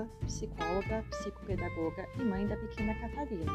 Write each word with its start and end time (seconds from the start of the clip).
Camila, 0.00 0.08
psicóloga, 0.20 1.04
psicopedagoga 1.10 2.08
e 2.18 2.24
mãe 2.24 2.46
da 2.46 2.56
pequena 2.56 2.94
Catarina. 2.94 3.52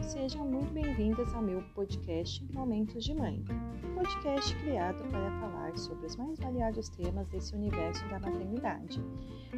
Sejam 0.00 0.46
muito 0.46 0.72
bem-vindas 0.72 1.34
ao 1.34 1.42
meu 1.42 1.62
podcast 1.74 2.44
Momentos 2.52 3.04
de 3.04 3.14
Mãe, 3.14 3.42
um 3.84 3.94
podcast 3.94 4.54
criado 4.56 5.02
para 5.10 5.30
falar 5.40 5.76
sobre 5.76 6.06
os 6.06 6.16
mais 6.16 6.38
variados 6.38 6.88
temas 6.88 7.26
desse 7.28 7.54
universo 7.54 8.06
da 8.08 8.18
maternidade. 8.20 9.02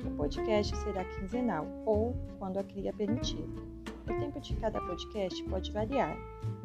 O 0.05 0.11
podcast 0.17 0.77
será 0.79 1.05
quinzenal 1.05 1.67
ou 1.85 2.15
quando 2.39 2.59
a 2.59 2.65
cria 2.65 2.93
permitir. 2.93 3.45
O 4.05 4.19
tempo 4.19 4.41
de 4.41 4.55
cada 4.57 4.81
podcast 4.81 5.43
pode 5.45 5.71
variar. 5.73 6.17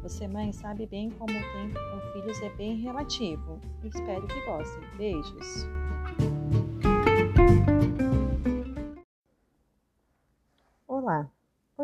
Você, 0.02 0.28
mãe, 0.28 0.52
sabe 0.52 0.86
bem 0.86 1.10
como 1.12 1.32
o 1.32 1.44
tempo 1.54 1.80
com 1.92 2.14
filhos 2.14 2.42
é 2.42 2.50
bem 2.52 2.78
relativo. 2.78 3.60
Espero 3.84 4.26
que 4.28 4.46
gostem. 4.46 4.84
Beijos! 4.98 5.68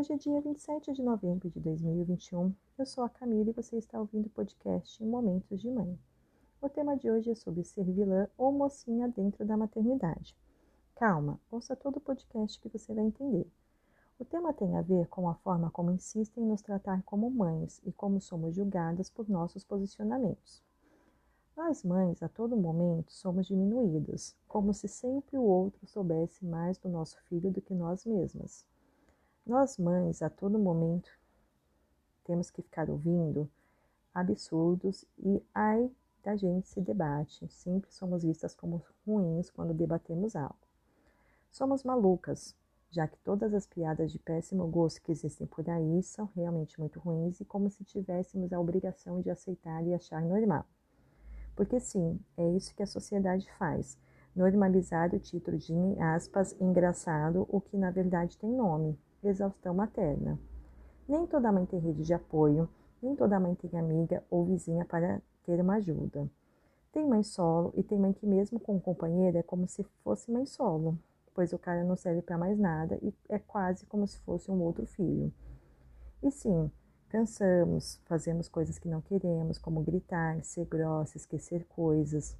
Hoje 0.03 0.11
é 0.11 0.17
dia 0.17 0.41
27 0.41 0.91
de 0.91 1.01
novembro 1.01 1.49
de 1.49 1.61
2021. 1.61 2.53
Eu 2.77 2.85
sou 2.85 3.05
a 3.05 3.09
Camila 3.09 3.51
e 3.51 3.53
você 3.53 3.77
está 3.77 3.97
ouvindo 3.97 4.25
o 4.25 4.31
podcast 4.31 5.01
Momentos 5.01 5.61
de 5.61 5.71
Mãe. 5.71 5.97
O 6.61 6.67
tema 6.67 6.97
de 6.97 7.09
hoje 7.09 7.31
é 7.31 7.35
sobre 7.35 7.63
ser 7.63 7.85
vilã 7.85 8.27
ou 8.37 8.51
mocinha 8.51 9.07
dentro 9.07 9.45
da 9.45 9.55
maternidade. 9.55 10.35
Calma, 10.93 11.39
ouça 11.49 11.73
todo 11.73 11.97
o 11.97 12.01
podcast 12.01 12.59
que 12.59 12.67
você 12.67 12.93
vai 12.93 13.05
entender. 13.05 13.49
O 14.19 14.25
tema 14.25 14.51
tem 14.51 14.75
a 14.75 14.81
ver 14.81 15.07
com 15.07 15.29
a 15.29 15.35
forma 15.35 15.71
como 15.71 15.93
insistem 15.93 16.43
em 16.43 16.47
nos 16.47 16.61
tratar 16.61 17.01
como 17.03 17.31
mães 17.31 17.79
e 17.85 17.93
como 17.93 18.19
somos 18.19 18.55
julgadas 18.55 19.09
por 19.09 19.29
nossos 19.29 19.63
posicionamentos. 19.63 20.61
Nós 21.55 21.81
mães, 21.81 22.21
a 22.21 22.27
todo 22.27 22.57
momento, 22.57 23.13
somos 23.13 23.47
diminuídas, 23.47 24.35
como 24.49 24.73
se 24.73 24.89
sempre 24.89 25.37
o 25.37 25.43
outro 25.43 25.87
soubesse 25.87 26.45
mais 26.45 26.77
do 26.77 26.89
nosso 26.89 27.17
filho 27.29 27.49
do 27.49 27.61
que 27.61 27.73
nós 27.73 28.05
mesmas. 28.05 28.65
Nós, 29.45 29.77
mães, 29.77 30.21
a 30.21 30.29
todo 30.29 30.57
momento 30.57 31.11
temos 32.23 32.49
que 32.49 32.61
ficar 32.61 32.89
ouvindo 32.89 33.51
absurdos 34.13 35.03
e 35.19 35.43
ai 35.53 35.91
da 36.23 36.33
gente 36.37 36.69
se 36.69 36.79
debate. 36.79 37.45
Sempre 37.49 37.91
somos 37.91 38.23
vistas 38.23 38.55
como 38.55 38.81
ruins 39.05 39.51
quando 39.51 39.73
debatemos 39.73 40.33
algo. 40.37 40.55
Somos 41.51 41.83
malucas, 41.83 42.55
já 42.89 43.05
que 43.05 43.17
todas 43.17 43.53
as 43.53 43.67
piadas 43.67 44.13
de 44.13 44.17
péssimo 44.17 44.65
gosto 44.65 45.01
que 45.01 45.11
existem 45.11 45.45
por 45.45 45.69
aí 45.69 46.01
são 46.01 46.29
realmente 46.33 46.79
muito 46.79 46.97
ruins 47.01 47.41
e 47.41 47.45
como 47.45 47.69
se 47.69 47.83
tivéssemos 47.83 48.53
a 48.53 48.59
obrigação 48.61 49.19
de 49.19 49.29
aceitar 49.29 49.85
e 49.85 49.93
achar 49.93 50.21
normal. 50.21 50.65
Porque 51.53 51.81
sim, 51.81 52.17
é 52.37 52.49
isso 52.51 52.73
que 52.73 52.81
a 52.81 52.87
sociedade 52.87 53.51
faz. 53.57 53.97
Normalizar 54.33 55.13
o 55.13 55.19
título 55.19 55.57
de, 55.57 55.73
aspas, 55.99 56.55
engraçado, 56.61 57.45
o 57.49 57.59
que 57.59 57.75
na 57.77 57.91
verdade 57.91 58.37
tem 58.37 58.49
nome, 58.49 58.97
exaustão 59.27 59.73
materna. 59.73 60.39
Nem 61.07 61.27
toda 61.27 61.51
mãe 61.51 61.65
tem 61.65 61.79
rede 61.79 62.03
de 62.03 62.13
apoio, 62.13 62.69
nem 63.01 63.15
toda 63.15 63.39
mãe 63.39 63.55
tem 63.55 63.77
amiga 63.79 64.23
ou 64.29 64.45
vizinha 64.45 64.85
para 64.85 65.21
ter 65.45 65.59
uma 65.59 65.75
ajuda. 65.75 66.29
Tem 66.91 67.05
mãe 67.05 67.23
solo 67.23 67.73
e 67.75 67.83
tem 67.83 67.99
mãe 67.99 68.13
que, 68.13 68.25
mesmo 68.25 68.59
com 68.59 68.79
companheiro, 68.79 69.37
é 69.37 69.43
como 69.43 69.67
se 69.67 69.83
fosse 70.03 70.31
mãe 70.31 70.45
solo, 70.45 70.97
pois 71.33 71.51
o 71.51 71.59
cara 71.59 71.83
não 71.83 71.95
serve 71.95 72.21
para 72.21 72.37
mais 72.37 72.57
nada 72.57 72.97
e 73.01 73.13
é 73.27 73.39
quase 73.39 73.85
como 73.87 74.07
se 74.07 74.17
fosse 74.19 74.49
um 74.49 74.61
outro 74.61 74.85
filho. 74.85 75.33
E 76.21 76.31
sim, 76.31 76.71
cansamos, 77.09 77.99
fazemos 78.05 78.47
coisas 78.47 78.79
que 78.79 78.87
não 78.87 79.01
queremos, 79.01 79.57
como 79.57 79.83
gritar, 79.83 80.41
ser 80.43 80.65
grossa, 80.65 81.17
esquecer 81.17 81.65
coisas. 81.65 82.37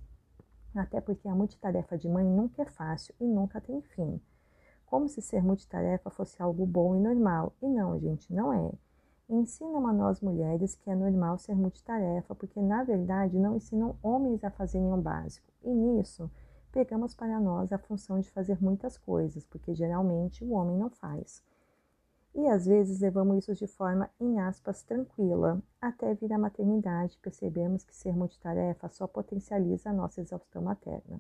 Até 0.74 1.02
porque 1.02 1.28
a 1.28 1.36
multitarefa 1.36 1.98
de 1.98 2.08
mãe 2.08 2.26
nunca 2.26 2.62
é 2.62 2.66
fácil 2.66 3.14
e 3.20 3.26
nunca 3.26 3.60
tem 3.60 3.82
fim 3.82 4.22
como 4.94 5.10
se 5.10 5.24
ser 5.24 5.42
multitarefa 5.42 6.12
fosse 6.12 6.40
algo 6.40 6.68
bom 6.68 6.96
e 6.96 7.00
normal. 7.00 7.52
E 7.60 7.68
não, 7.68 7.98
gente, 7.98 8.32
não 8.32 8.54
é. 8.54 8.72
Ensinam 9.28 9.88
a 9.88 9.92
nós 9.92 10.22
mulheres 10.22 10.76
que 10.76 10.88
é 10.88 10.94
normal 10.94 11.40
ser 11.40 11.56
multitarefa, 11.56 12.36
porque 12.36 12.62
na 12.62 12.84
verdade 12.84 13.40
não 13.40 13.56
ensinam 13.56 13.98
homens 14.04 14.44
a 14.44 14.52
fazerem 14.52 14.94
o 14.94 14.98
básico. 14.98 15.52
E 15.64 15.74
nisso, 15.74 16.30
pegamos 16.72 17.16
para 17.16 17.40
nós 17.40 17.74
a 17.74 17.80
função 17.80 18.20
de 18.20 18.30
fazer 18.30 18.62
muitas 18.62 18.96
coisas, 18.96 19.44
porque 19.48 19.74
geralmente 19.74 20.44
o 20.44 20.52
homem 20.52 20.78
não 20.78 20.92
faz. 20.92 21.44
E 22.36 22.48
às 22.48 22.68
vezes 22.68 23.00
levamos 23.00 23.40
isso 23.40 23.56
de 23.56 23.66
forma, 23.66 24.12
em 24.20 24.40
aspas, 24.40 24.84
tranquila, 24.84 25.60
até 25.82 26.14
vir 26.14 26.32
a 26.32 26.38
maternidade 26.38 27.18
percebemos 27.18 27.84
que 27.84 27.96
ser 27.96 28.16
multitarefa 28.16 28.88
só 28.90 29.08
potencializa 29.08 29.90
a 29.90 29.94
nossa 29.94 30.22
exaustão 30.22 30.62
materna. 30.62 31.20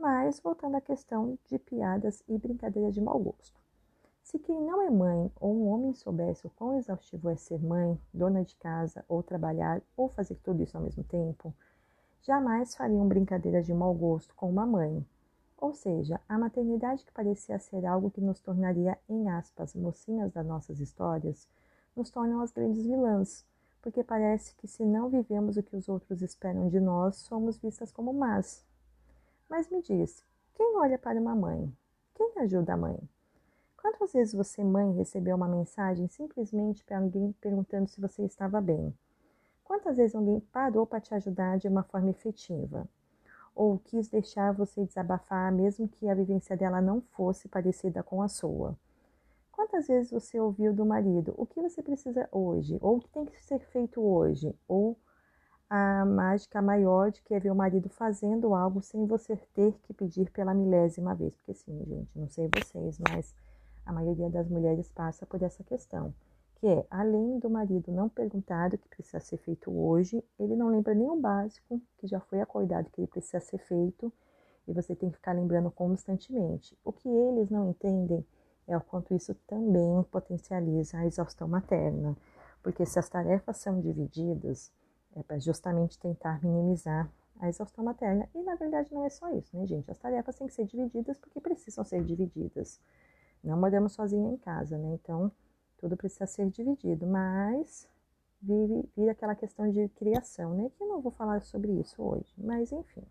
Mas, 0.00 0.40
voltando 0.40 0.76
à 0.76 0.80
questão 0.80 1.38
de 1.44 1.58
piadas 1.58 2.24
e 2.26 2.38
brincadeiras 2.38 2.94
de 2.94 3.02
mau 3.02 3.18
gosto. 3.18 3.60
Se 4.22 4.38
quem 4.38 4.58
não 4.58 4.80
é 4.80 4.88
mãe 4.88 5.30
ou 5.38 5.54
um 5.54 5.68
homem 5.68 5.92
soubesse 5.92 6.46
o 6.46 6.50
quão 6.50 6.78
exaustivo 6.78 7.28
é 7.28 7.36
ser 7.36 7.62
mãe, 7.62 8.00
dona 8.10 8.42
de 8.42 8.56
casa, 8.56 9.04
ou 9.06 9.22
trabalhar, 9.22 9.82
ou 9.94 10.08
fazer 10.08 10.36
tudo 10.36 10.62
isso 10.62 10.74
ao 10.74 10.82
mesmo 10.82 11.04
tempo, 11.04 11.54
jamais 12.22 12.74
fariam 12.74 13.06
brincadeiras 13.06 13.66
de 13.66 13.74
mau 13.74 13.92
gosto 13.92 14.34
com 14.34 14.48
uma 14.48 14.64
mãe. 14.64 15.04
Ou 15.58 15.74
seja, 15.74 16.18
a 16.26 16.38
maternidade 16.38 17.04
que 17.04 17.12
parecia 17.12 17.58
ser 17.58 17.84
algo 17.84 18.10
que 18.10 18.22
nos 18.22 18.40
tornaria, 18.40 18.98
em 19.06 19.28
aspas, 19.28 19.74
mocinhas 19.74 20.32
das 20.32 20.46
nossas 20.46 20.80
histórias, 20.80 21.46
nos 21.94 22.08
tornam 22.08 22.40
as 22.40 22.52
grandes 22.52 22.86
vilãs, 22.86 23.44
porque 23.82 24.02
parece 24.02 24.54
que 24.54 24.66
se 24.66 24.82
não 24.82 25.10
vivemos 25.10 25.58
o 25.58 25.62
que 25.62 25.76
os 25.76 25.90
outros 25.90 26.22
esperam 26.22 26.70
de 26.70 26.80
nós, 26.80 27.16
somos 27.16 27.58
vistas 27.58 27.92
como 27.92 28.14
más, 28.14 28.64
mas 29.50 29.68
me 29.68 29.82
diz, 29.82 30.24
quem 30.54 30.76
olha 30.76 30.96
para 30.96 31.20
uma 31.20 31.34
mãe? 31.34 31.70
Quem 32.14 32.32
ajuda 32.36 32.74
a 32.74 32.76
mãe? 32.76 32.96
Quantas 33.76 34.12
vezes 34.12 34.32
você, 34.32 34.62
mãe, 34.62 34.92
recebeu 34.92 35.34
uma 35.34 35.48
mensagem 35.48 36.06
simplesmente 36.06 36.84
para 36.84 36.98
alguém 36.98 37.32
perguntando 37.40 37.88
se 37.88 38.00
você 38.00 38.22
estava 38.22 38.60
bem? 38.60 38.94
Quantas 39.64 39.96
vezes 39.96 40.14
alguém 40.14 40.38
parou 40.52 40.86
para 40.86 41.00
te 41.00 41.12
ajudar 41.14 41.58
de 41.58 41.66
uma 41.66 41.82
forma 41.82 42.10
efetiva? 42.10 42.88
Ou 43.54 43.78
quis 43.78 44.08
deixar 44.08 44.52
você 44.52 44.84
desabafar, 44.84 45.50
mesmo 45.50 45.88
que 45.88 46.08
a 46.08 46.14
vivência 46.14 46.56
dela 46.56 46.80
não 46.80 47.00
fosse 47.00 47.48
parecida 47.48 48.02
com 48.04 48.22
a 48.22 48.28
sua? 48.28 48.78
Quantas 49.50 49.88
vezes 49.88 50.12
você 50.12 50.38
ouviu 50.38 50.72
do 50.72 50.86
marido 50.86 51.34
o 51.36 51.44
que 51.44 51.60
você 51.60 51.82
precisa 51.82 52.28
hoje? 52.30 52.78
Ou 52.80 52.98
o 52.98 53.00
que 53.00 53.08
tem 53.08 53.24
que 53.24 53.42
ser 53.42 53.58
feito 53.58 54.00
hoje? 54.00 54.54
Ou 54.68 54.96
a 55.70 56.04
mágica 56.04 56.60
maior 56.60 57.12
de 57.12 57.22
que 57.22 57.32
é 57.32 57.52
o 57.52 57.54
marido 57.54 57.88
fazendo 57.88 58.54
algo 58.56 58.82
sem 58.82 59.06
você 59.06 59.36
ter 59.54 59.72
que 59.84 59.94
pedir 59.94 60.28
pela 60.32 60.52
milésima 60.52 61.14
vez. 61.14 61.32
Porque 61.36 61.54
sim, 61.54 61.84
gente, 61.86 62.10
não 62.18 62.28
sei 62.28 62.50
vocês, 62.52 62.98
mas 62.98 63.32
a 63.86 63.92
maioria 63.92 64.28
das 64.28 64.48
mulheres 64.48 64.90
passa 64.90 65.24
por 65.24 65.40
essa 65.40 65.62
questão. 65.62 66.12
Que 66.56 66.66
é, 66.66 66.86
além 66.90 67.38
do 67.38 67.48
marido 67.48 67.92
não 67.92 68.08
perguntar 68.08 68.74
o 68.74 68.78
que 68.78 68.88
precisa 68.88 69.20
ser 69.20 69.38
feito 69.38 69.70
hoje, 69.70 70.22
ele 70.40 70.56
não 70.56 70.68
lembra 70.68 70.92
nem 70.92 71.08
o 71.08 71.16
básico, 71.16 71.80
que 71.98 72.06
já 72.08 72.18
foi 72.18 72.40
acordado 72.40 72.90
que 72.90 73.00
ele 73.00 73.08
precisa 73.08 73.40
ser 73.40 73.58
feito, 73.58 74.12
e 74.66 74.72
você 74.72 74.94
tem 74.94 75.08
que 75.08 75.16
ficar 75.16 75.32
lembrando 75.32 75.70
constantemente. 75.70 76.76
O 76.84 76.92
que 76.92 77.08
eles 77.08 77.48
não 77.48 77.70
entendem 77.70 78.26
é 78.66 78.76
o 78.76 78.80
quanto 78.80 79.14
isso 79.14 79.34
também 79.46 80.02
potencializa 80.10 80.98
a 80.98 81.06
exaustão 81.06 81.48
materna. 81.48 82.16
Porque 82.62 82.84
se 82.84 82.98
as 82.98 83.08
tarefas 83.08 83.56
são 83.56 83.80
divididas, 83.80 84.70
é 85.16 85.22
para 85.22 85.38
justamente 85.38 85.98
tentar 85.98 86.42
minimizar 86.42 87.10
a 87.40 87.48
exaustão 87.48 87.84
materna. 87.84 88.28
E 88.34 88.42
na 88.42 88.54
verdade 88.54 88.92
não 88.92 89.04
é 89.04 89.10
só 89.10 89.30
isso, 89.34 89.56
né, 89.56 89.66
gente? 89.66 89.90
As 89.90 89.98
tarefas 89.98 90.36
têm 90.36 90.46
que 90.46 90.54
ser 90.54 90.66
divididas 90.66 91.18
porque 91.18 91.40
precisam 91.40 91.84
ser 91.84 92.04
divididas. 92.04 92.80
Não 93.42 93.58
moramos 93.58 93.92
sozinha 93.92 94.30
em 94.30 94.36
casa, 94.36 94.76
né? 94.76 94.92
Então 94.94 95.32
tudo 95.78 95.96
precisa 95.96 96.26
ser 96.26 96.48
dividido, 96.50 97.06
mas 97.06 97.88
vive, 98.42 98.88
vira 98.96 99.12
aquela 99.12 99.34
questão 99.34 99.70
de 99.70 99.88
criação, 99.90 100.54
né? 100.54 100.70
Que 100.76 100.82
eu 100.82 100.88
não 100.88 101.00
vou 101.00 101.10
falar 101.10 101.40
sobre 101.42 101.72
isso 101.72 102.02
hoje, 102.02 102.32
mas 102.36 102.70
enfim. 102.70 103.02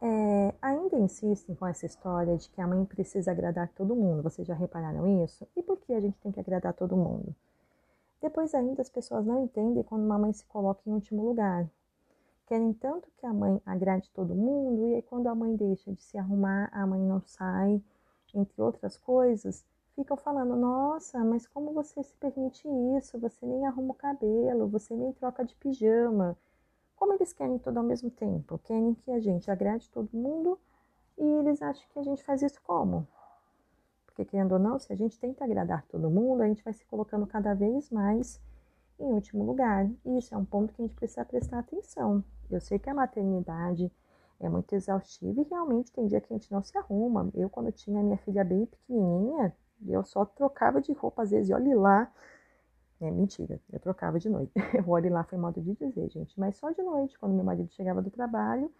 É, 0.00 0.54
ainda 0.60 0.98
insistem 0.98 1.54
com 1.54 1.66
essa 1.66 1.86
história 1.86 2.36
de 2.36 2.50
que 2.50 2.60
a 2.60 2.66
mãe 2.66 2.84
precisa 2.84 3.30
agradar 3.30 3.68
todo 3.70 3.96
mundo. 3.96 4.22
Vocês 4.22 4.46
já 4.46 4.54
repararam 4.54 5.24
isso? 5.24 5.48
E 5.56 5.62
por 5.62 5.78
que 5.80 5.92
a 5.94 6.00
gente 6.00 6.18
tem 6.18 6.30
que 6.30 6.38
agradar 6.38 6.74
todo 6.74 6.96
mundo? 6.96 7.34
Depois 8.26 8.52
ainda 8.56 8.82
as 8.82 8.90
pessoas 8.90 9.24
não 9.24 9.44
entendem 9.44 9.84
quando 9.84 10.02
uma 10.02 10.18
mãe 10.18 10.32
se 10.32 10.44
coloca 10.46 10.82
em 10.84 10.92
último 10.92 11.24
lugar. 11.24 11.70
Querem 12.44 12.72
tanto 12.72 13.08
que 13.16 13.24
a 13.24 13.32
mãe 13.32 13.62
agrade 13.64 14.10
todo 14.10 14.34
mundo, 14.34 14.84
e 14.88 14.96
aí 14.96 15.02
quando 15.02 15.28
a 15.28 15.34
mãe 15.34 15.54
deixa 15.54 15.92
de 15.92 16.02
se 16.02 16.18
arrumar, 16.18 16.68
a 16.72 16.84
mãe 16.84 17.00
não 17.00 17.22
sai, 17.24 17.80
entre 18.34 18.60
outras 18.60 18.98
coisas, 18.98 19.64
ficam 19.94 20.16
falando: 20.16 20.56
nossa, 20.56 21.22
mas 21.24 21.46
como 21.46 21.72
você 21.72 22.02
se 22.02 22.16
permite 22.16 22.66
isso? 22.98 23.16
Você 23.20 23.46
nem 23.46 23.64
arruma 23.64 23.92
o 23.92 23.94
cabelo, 23.94 24.66
você 24.66 24.92
nem 24.92 25.12
troca 25.12 25.44
de 25.44 25.54
pijama. 25.54 26.36
Como 26.96 27.12
eles 27.12 27.32
querem 27.32 27.60
tudo 27.60 27.78
ao 27.78 27.84
mesmo 27.84 28.10
tempo? 28.10 28.58
Querem 28.58 28.94
que 28.94 29.12
a 29.12 29.20
gente 29.20 29.48
agrade 29.52 29.88
todo 29.88 30.10
mundo 30.12 30.58
e 31.16 31.22
eles 31.22 31.62
acham 31.62 31.86
que 31.92 31.98
a 32.00 32.02
gente 32.02 32.24
faz 32.24 32.42
isso 32.42 32.60
como? 32.64 33.06
Porque, 34.16 34.30
querendo 34.30 34.52
ou 34.52 34.58
não, 34.58 34.78
se 34.78 34.90
a 34.90 34.96
gente 34.96 35.20
tenta 35.20 35.44
agradar 35.44 35.84
todo 35.88 36.08
mundo, 36.08 36.40
a 36.40 36.46
gente 36.46 36.64
vai 36.64 36.72
se 36.72 36.86
colocando 36.86 37.26
cada 37.26 37.52
vez 37.52 37.90
mais 37.90 38.40
em 38.98 39.04
último 39.04 39.44
lugar. 39.44 39.86
E 40.06 40.16
isso 40.16 40.34
é 40.34 40.38
um 40.38 40.44
ponto 40.44 40.72
que 40.72 40.80
a 40.80 40.86
gente 40.86 40.96
precisa 40.96 41.22
prestar 41.22 41.58
atenção. 41.58 42.24
Eu 42.50 42.58
sei 42.58 42.78
que 42.78 42.88
a 42.88 42.94
maternidade 42.94 43.92
é 44.40 44.48
muito 44.48 44.74
exaustivo 44.74 45.42
e 45.42 45.44
realmente 45.44 45.92
tem 45.92 46.06
dia 46.06 46.18
que 46.18 46.32
a 46.32 46.36
gente 46.36 46.50
não 46.50 46.62
se 46.62 46.76
arruma. 46.78 47.28
Eu, 47.34 47.50
quando 47.50 47.70
tinha 47.70 48.02
minha 48.02 48.16
filha 48.16 48.42
bem 48.42 48.64
pequenininha, 48.64 49.54
eu 49.86 50.02
só 50.02 50.24
trocava 50.24 50.80
de 50.80 50.94
roupa, 50.94 51.22
às 51.22 51.30
vezes, 51.30 51.50
e 51.50 51.52
olhe 51.52 51.74
lá. 51.74 52.10
É 52.98 53.10
mentira, 53.10 53.60
eu 53.70 53.78
trocava 53.78 54.18
de 54.18 54.30
noite. 54.30 54.54
O 54.86 54.92
olhe 54.92 55.10
lá 55.10 55.24
foi 55.24 55.36
modo 55.36 55.60
de 55.60 55.74
dizer, 55.74 56.08
gente. 56.08 56.40
Mas 56.40 56.56
só 56.56 56.70
de 56.70 56.82
noite, 56.82 57.18
quando 57.18 57.34
meu 57.34 57.44
marido 57.44 57.70
chegava 57.70 58.00
do 58.00 58.10
trabalho, 58.10 58.72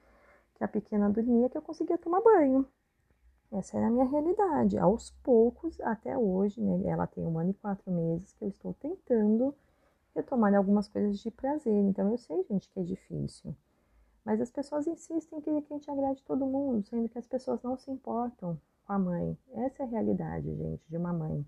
que 0.54 0.64
a 0.64 0.68
pequena 0.68 1.10
dormia, 1.10 1.50
que 1.50 1.58
eu 1.58 1.62
conseguia 1.62 1.98
tomar 1.98 2.22
banho. 2.22 2.66
Essa 3.52 3.76
era 3.76 3.86
a 3.86 3.90
minha 3.90 4.04
realidade. 4.06 4.78
Aos 4.78 5.10
poucos, 5.22 5.80
até 5.80 6.16
hoje, 6.16 6.60
né? 6.60 6.90
Ela 6.90 7.06
tem 7.06 7.24
um 7.24 7.38
ano 7.38 7.50
e 7.50 7.54
quatro 7.54 7.90
meses 7.90 8.32
que 8.32 8.44
eu 8.44 8.48
estou 8.48 8.74
tentando 8.74 9.54
retomar 10.14 10.54
algumas 10.54 10.88
coisas 10.88 11.18
de 11.18 11.30
prazer. 11.30 11.72
Então, 11.72 12.10
eu 12.10 12.18
sei, 12.18 12.42
gente, 12.44 12.68
que 12.70 12.80
é 12.80 12.82
difícil. 12.82 13.54
Mas 14.24 14.40
as 14.40 14.50
pessoas 14.50 14.86
insistem 14.86 15.40
que 15.40 15.50
a 15.50 15.60
gente 15.60 15.90
agrade 15.90 16.22
todo 16.24 16.44
mundo, 16.44 16.84
sendo 16.86 17.08
que 17.08 17.18
as 17.18 17.26
pessoas 17.26 17.62
não 17.62 17.76
se 17.76 17.90
importam 17.90 18.60
com 18.84 18.92
a 18.92 18.98
mãe. 18.98 19.38
Essa 19.52 19.84
é 19.84 19.86
a 19.86 19.88
realidade, 19.88 20.54
gente, 20.56 20.82
de 20.88 20.96
uma 20.96 21.12
mãe. 21.12 21.46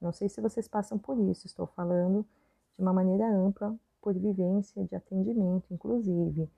Não 0.00 0.12
sei 0.12 0.28
se 0.28 0.40
vocês 0.40 0.66
passam 0.66 0.98
por 0.98 1.18
isso, 1.18 1.46
estou 1.46 1.66
falando 1.66 2.26
de 2.76 2.82
uma 2.82 2.92
maneira 2.92 3.28
ampla, 3.28 3.78
por 4.00 4.14
vivência 4.14 4.84
de 4.84 4.94
atendimento, 4.94 5.66
inclusive, 5.72 6.48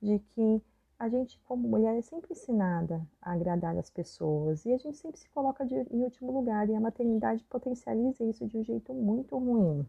de 0.00 0.18
que 0.18 0.62
a 1.02 1.08
gente, 1.08 1.36
como 1.48 1.66
mulher, 1.66 1.98
é 1.98 2.00
sempre 2.00 2.30
ensinada 2.30 3.04
a 3.20 3.32
agradar 3.32 3.76
as 3.76 3.90
pessoas 3.90 4.64
e 4.64 4.72
a 4.72 4.78
gente 4.78 4.96
sempre 4.96 5.18
se 5.18 5.28
coloca 5.30 5.66
de, 5.66 5.74
em 5.74 6.04
último 6.04 6.30
lugar 6.30 6.68
e 6.68 6.76
a 6.76 6.80
maternidade 6.80 7.42
potencializa 7.50 8.22
isso 8.22 8.46
de 8.46 8.56
um 8.56 8.62
jeito 8.62 8.94
muito 8.94 9.36
ruim. 9.36 9.84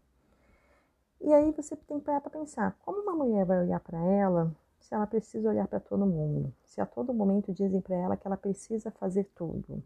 E 1.20 1.32
aí 1.32 1.52
você 1.52 1.76
tem 1.76 2.00
que 2.00 2.04
parar 2.04 2.20
para 2.20 2.32
pensar, 2.32 2.76
como 2.84 3.00
uma 3.00 3.14
mulher 3.14 3.44
vai 3.44 3.60
olhar 3.60 3.78
para 3.78 4.04
ela 4.04 4.52
se 4.80 4.92
ela 4.92 5.06
precisa 5.06 5.48
olhar 5.48 5.68
para 5.68 5.78
todo 5.78 6.04
mundo, 6.04 6.52
se 6.64 6.80
a 6.80 6.86
todo 6.86 7.14
momento 7.14 7.52
dizem 7.52 7.80
para 7.80 7.94
ela 7.94 8.16
que 8.16 8.26
ela 8.26 8.36
precisa 8.36 8.90
fazer 8.90 9.30
tudo, 9.36 9.80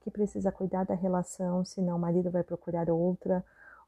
que 0.00 0.10
precisa 0.10 0.50
cuidar 0.50 0.84
da 0.84 0.94
relação, 0.94 1.64
senão 1.64 1.94
o 1.94 2.00
marido 2.00 2.28
vai 2.28 2.42
procurar 2.42 2.90
outra, 2.90 3.44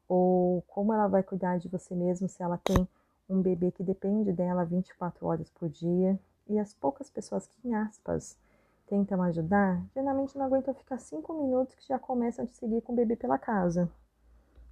ou 0.07 0.61
como 0.61 0.93
ela 0.93 1.07
vai 1.07 1.23
cuidar 1.23 1.59
de 1.59 1.67
você 1.67 1.93
mesmo 1.93 2.29
se 2.29 2.41
ela 2.41 2.57
tem 2.57 2.87
um 3.29 3.41
bebê 3.41 3.69
que 3.69 3.83
depende 3.83 4.31
dela 4.31 4.63
24 4.63 5.27
horas 5.27 5.49
por 5.49 5.67
dia, 5.67 6.17
e 6.49 6.59
as 6.59 6.73
poucas 6.73 7.09
pessoas 7.09 7.47
que, 7.47 7.67
em 7.67 7.75
aspas, 7.75 8.37
tentam 8.87 9.21
ajudar, 9.23 9.85
geralmente 9.93 10.37
não 10.37 10.45
aguentam 10.45 10.73
ficar 10.73 10.97
cinco 10.97 11.33
minutos 11.33 11.75
que 11.75 11.87
já 11.87 11.99
começam 11.99 12.43
a 12.43 12.47
te 12.47 12.55
seguir 12.55 12.81
com 12.81 12.93
o 12.93 12.95
bebê 12.95 13.15
pela 13.15 13.37
casa. 13.37 13.89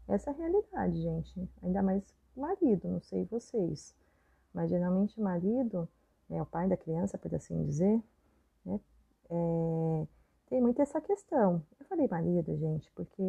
Essa 0.07 0.31
é 0.31 0.33
a 0.33 0.38
realidade, 0.38 1.01
gente. 1.01 1.50
Ainda 1.62 1.83
mais 1.83 2.03
marido, 2.35 2.88
não 2.88 3.01
sei 3.01 3.25
vocês. 3.25 3.95
Mas 4.53 4.69
geralmente 4.69 5.19
o 5.19 5.24
marido, 5.24 5.88
né, 6.29 6.41
o 6.41 6.45
pai 6.45 6.68
da 6.68 6.75
criança, 6.75 7.18
por 7.18 7.33
assim 7.35 7.63
dizer, 7.63 8.01
né, 8.65 8.80
é, 9.30 10.07
tem 10.50 10.62
muito 10.62 10.81
essa 10.81 11.00
questão. 11.01 11.62
Eu 11.80 11.85
falei 11.85 12.07
marido, 12.07 12.56
gente, 12.57 12.89
porque 12.94 13.21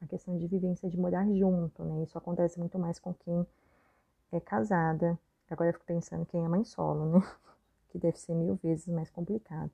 a 0.00 0.06
questão 0.06 0.36
de 0.36 0.46
vivência 0.46 0.88
de 0.88 0.96
morar 0.96 1.26
junto, 1.32 1.82
né? 1.84 2.02
Isso 2.02 2.16
acontece 2.18 2.58
muito 2.58 2.78
mais 2.78 2.98
com 2.98 3.14
quem 3.14 3.46
é 4.30 4.38
casada. 4.40 5.18
Agora 5.50 5.70
eu 5.70 5.74
fico 5.74 5.86
pensando 5.86 6.26
quem 6.26 6.44
é 6.44 6.48
mãe 6.48 6.64
solo, 6.64 7.06
né? 7.06 7.26
Que 7.88 7.98
deve 7.98 8.18
ser 8.18 8.34
mil 8.34 8.56
vezes 8.56 8.86
mais 8.88 9.10
complicado. 9.10 9.70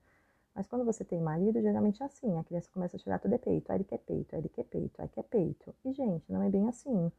Mas 0.55 0.67
quando 0.67 0.85
você 0.85 1.05
tem 1.05 1.20
marido, 1.20 1.61
geralmente 1.62 2.03
é 2.03 2.06
assim, 2.06 2.38
a 2.38 2.44
criança 2.44 2.69
começa 2.73 2.97
a 2.97 3.00
chorar 3.00 3.19
tudo 3.19 3.35
é 3.35 3.38
peito, 3.38 3.70
aí 3.70 3.79
ele 3.79 3.85
quer 3.85 3.99
peito, 3.99 4.35
aí 4.35 4.41
ele 4.41 4.49
quer 4.50 4.64
peito, 4.64 5.00
aí 5.00 5.09
quer 5.09 5.25
peito. 5.25 5.75
E, 5.85 5.93
gente, 5.93 6.31
não 6.31 6.43
é 6.43 6.50
bem 6.50 6.69
assim. 6.69 7.11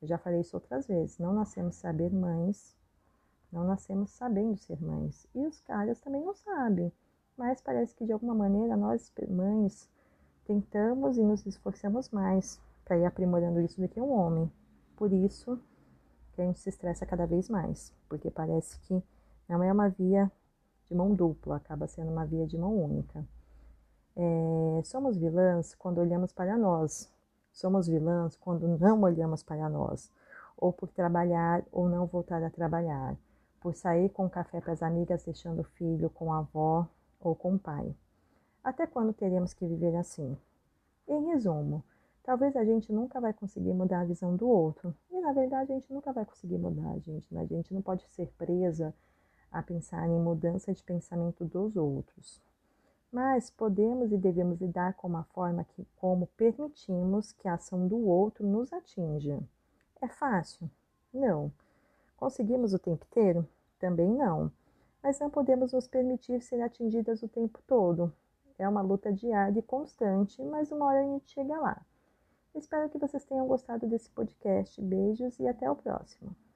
Eu 0.00 0.08
já 0.08 0.18
falei 0.18 0.40
isso 0.40 0.56
outras 0.56 0.86
vezes. 0.86 1.18
Não 1.18 1.32
nascemos 1.32 1.76
saber 1.76 2.12
mães 2.12 2.76
não 3.52 3.64
nascemos 3.64 4.10
sabendo 4.10 4.56
ser 4.56 4.80
mães. 4.82 5.26
E 5.34 5.46
os 5.46 5.60
caras 5.60 6.00
também 6.00 6.24
não 6.24 6.34
sabem. 6.34 6.90
Mas 7.36 7.60
parece 7.60 7.94
que 7.94 8.06
de 8.06 8.12
alguma 8.12 8.34
maneira 8.34 8.76
nós, 8.76 9.12
mães, 9.28 9.88
tentamos 10.46 11.18
e 11.18 11.22
nos 11.22 11.44
esforçamos 11.44 12.08
mais 12.08 12.58
para 12.84 12.96
ir 12.96 13.04
aprimorando 13.04 13.60
isso 13.60 13.80
do 13.80 13.88
que 13.88 14.00
um 14.00 14.10
homem. 14.10 14.50
Por 14.96 15.12
isso 15.12 15.60
que 16.32 16.40
a 16.40 16.46
gente 16.46 16.60
se 16.60 16.70
estressa 16.70 17.04
cada 17.04 17.26
vez 17.26 17.50
mais, 17.50 17.92
porque 18.08 18.30
parece 18.30 18.78
que 18.80 19.02
não 19.48 19.62
é 19.62 19.72
uma 19.72 19.88
via 19.88 20.30
de 20.88 20.94
mão 20.94 21.14
dupla, 21.14 21.56
acaba 21.56 21.86
sendo 21.86 22.10
uma 22.10 22.26
via 22.26 22.46
de 22.46 22.58
mão 22.58 22.76
única. 22.76 23.24
É, 24.16 24.82
somos 24.84 25.16
vilãs 25.16 25.74
quando 25.74 25.98
olhamos 25.98 26.32
para 26.32 26.56
nós, 26.56 27.10
somos 27.52 27.86
vilãs 27.86 28.36
quando 28.36 28.68
não 28.68 29.00
olhamos 29.02 29.42
para 29.42 29.68
nós, 29.68 30.10
ou 30.56 30.72
por 30.72 30.88
trabalhar 30.90 31.64
ou 31.72 31.88
não 31.88 32.06
voltar 32.06 32.42
a 32.42 32.50
trabalhar 32.50 33.16
por 33.62 33.76
sair 33.76 34.08
com 34.10 34.28
café 34.28 34.60
para 34.60 34.72
as 34.72 34.82
amigas 34.82 35.24
deixando 35.24 35.60
o 35.60 35.64
filho 35.64 36.10
com 36.10 36.32
a 36.32 36.38
avó 36.38 36.86
ou 37.20 37.36
com 37.36 37.54
o 37.54 37.58
pai. 37.58 37.94
Até 38.62 38.86
quando 38.88 39.12
teremos 39.12 39.54
que 39.54 39.64
viver 39.64 39.94
assim? 39.96 40.36
Em 41.06 41.26
resumo, 41.26 41.84
talvez 42.24 42.56
a 42.56 42.64
gente 42.64 42.92
nunca 42.92 43.20
vai 43.20 43.32
conseguir 43.32 43.72
mudar 43.72 44.00
a 44.00 44.04
visão 44.04 44.34
do 44.34 44.48
outro. 44.48 44.92
E 45.10 45.20
na 45.20 45.32
verdade 45.32 45.72
a 45.72 45.76
gente 45.76 45.92
nunca 45.92 46.12
vai 46.12 46.24
conseguir 46.24 46.58
mudar, 46.58 46.98
gente. 46.98 47.36
A 47.38 47.44
gente 47.44 47.72
não 47.72 47.80
pode 47.80 48.04
ser 48.08 48.26
presa 48.36 48.92
a 49.52 49.62
pensar 49.62 50.08
em 50.08 50.18
mudança 50.18 50.72
de 50.72 50.82
pensamento 50.82 51.44
dos 51.44 51.76
outros. 51.76 52.40
Mas 53.12 53.50
podemos 53.50 54.10
e 54.10 54.16
devemos 54.16 54.60
lidar 54.60 54.94
com 54.94 55.06
uma 55.06 55.24
forma 55.24 55.64
que, 55.64 55.86
como 55.96 56.26
permitimos 56.28 57.32
que 57.32 57.46
a 57.46 57.54
ação 57.54 57.86
do 57.86 58.06
outro 58.06 58.46
nos 58.46 58.72
atinja. 58.72 59.38
É 60.00 60.08
fácil? 60.08 60.70
Não. 61.12 61.52
Conseguimos 62.16 62.72
o 62.72 62.78
tempo 62.78 63.04
inteiro? 63.10 63.46
Também 63.78 64.08
não. 64.08 64.50
Mas 65.02 65.20
não 65.20 65.28
podemos 65.28 65.72
nos 65.72 65.86
permitir 65.86 66.40
ser 66.40 66.62
atingidas 66.62 67.22
o 67.22 67.28
tempo 67.28 67.60
todo. 67.66 68.12
É 68.58 68.68
uma 68.68 68.80
luta 68.80 69.12
diária 69.12 69.58
e 69.58 69.62
constante, 69.62 70.42
mas 70.42 70.72
uma 70.72 70.86
hora 70.86 71.00
a 71.00 71.04
gente 71.04 71.30
chega 71.30 71.58
lá. 71.60 71.84
Espero 72.54 72.88
que 72.88 72.98
vocês 72.98 73.24
tenham 73.24 73.46
gostado 73.46 73.86
desse 73.86 74.08
podcast. 74.10 74.80
Beijos 74.80 75.38
e 75.38 75.48
até 75.48 75.70
o 75.70 75.76
próximo. 75.76 76.34